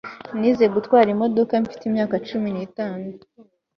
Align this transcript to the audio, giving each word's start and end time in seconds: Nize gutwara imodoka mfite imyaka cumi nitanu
Nize 0.39 0.65
gutwara 0.75 1.07
imodoka 1.15 1.53
mfite 1.63 1.83
imyaka 1.89 2.15
cumi 2.27 2.49
nitanu 2.55 3.05